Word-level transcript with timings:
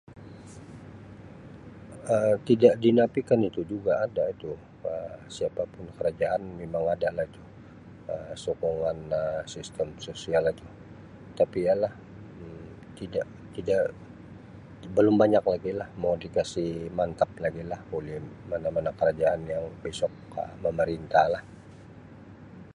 Um 2.15 2.33
Tidak 2.47 2.73
dinafikan 2.83 3.39
itu 3.49 3.61
juga 3.73 3.93
ada 4.05 4.23
itu 4.35 4.49
Um 4.91 5.19
siapa 5.35 5.61
pun 5.73 5.85
kerajaan 5.97 6.41
memang 6.61 6.83
ada 6.93 7.09
lah 7.17 7.27
tu 7.35 7.41
Um 8.11 8.31
sokongan 8.43 8.97
Um 9.21 9.45
sistem 9.53 9.87
sosial 10.07 10.43
tu 10.59 10.65
tapi 11.39 11.59
ya 11.67 11.73
lah 11.83 11.93
Um 12.41 12.63
tidak 12.99 13.27
tidak 13.55 13.81
belum 14.95 15.15
banyak 15.23 15.43
lagi 15.53 15.71
lah 15.79 15.89
mau 16.01 16.13
di 16.23 16.27
kasi 16.37 16.65
mantap 16.97 17.29
lagi 17.43 17.61
lah 17.71 17.77
oleh 17.97 18.17
mana-mana 18.49 18.89
kerajaan 18.99 19.39
yang 19.53 19.65
besok 19.85 20.13
Um 20.41 20.49
memerintah 20.65 21.25
lah. 21.33 21.43